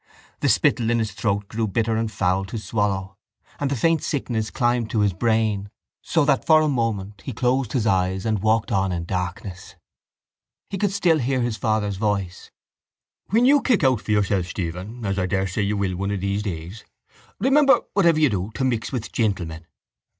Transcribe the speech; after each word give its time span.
The 0.39 0.49
spittle 0.49 0.89
in 0.89 0.97
his 0.97 1.11
throat 1.11 1.47
grew 1.47 1.67
bitter 1.67 1.95
and 1.95 2.11
foul 2.11 2.43
to 2.45 2.57
swallow 2.57 3.17
and 3.59 3.69
the 3.69 3.75
faint 3.75 4.01
sickness 4.01 4.49
climbed 4.49 4.89
to 4.89 5.01
his 5.01 5.13
brain 5.13 5.69
so 6.01 6.25
that 6.25 6.43
for 6.43 6.59
a 6.61 6.67
moment 6.67 7.21
he 7.23 7.33
closed 7.33 7.73
his 7.73 7.85
eyes 7.85 8.25
and 8.25 8.41
walked 8.41 8.71
on 8.71 8.91
in 8.91 9.05
darkness. 9.05 9.75
He 10.71 10.79
could 10.79 10.91
still 10.91 11.19
hear 11.19 11.41
his 11.43 11.55
father's 11.55 11.97
voice— 11.97 12.49
—When 13.27 13.45
you 13.45 13.61
kick 13.61 13.83
out 13.83 14.01
for 14.01 14.09
yourself, 14.09 14.47
Stephen—as 14.47 15.19
I 15.19 15.27
daresay 15.27 15.61
you 15.61 15.77
will 15.77 15.95
one 15.95 16.09
of 16.09 16.21
these 16.21 16.41
days—remember, 16.41 17.81
whatever 17.93 18.19
you 18.19 18.31
do, 18.31 18.49
to 18.55 18.63
mix 18.63 18.91
with 18.91 19.11
gentlemen. 19.11 19.67